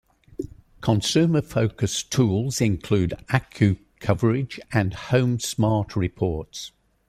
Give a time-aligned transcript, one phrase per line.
[0.81, 6.71] Consumer-focused tools include AccuCoverage and Home Smart Reports.